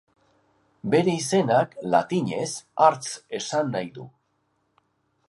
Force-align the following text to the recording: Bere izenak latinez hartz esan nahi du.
Bere 0.93 1.11
izenak 1.17 1.75
latinez 1.95 2.49
hartz 2.87 3.13
esan 3.41 3.71
nahi 3.77 3.93
du. 3.99 4.07